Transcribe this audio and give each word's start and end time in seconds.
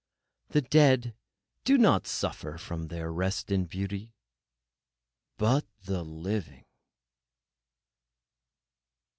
The 0.49 0.63
dead 0.63 1.13
do 1.63 1.77
not 1.77 2.07
suffer 2.07 2.57
from 2.57 2.87
their 2.87 3.13
rest 3.13 3.51
in 3.51 3.65
beauty. 3.65 4.15
But 5.37 5.65
the 5.83 6.01
living— 6.03 6.65